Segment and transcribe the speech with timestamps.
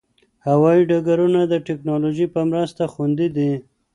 [0.47, 3.51] هوايي ډګرونه د ټکنالوژۍ په مرسته خوندي دي.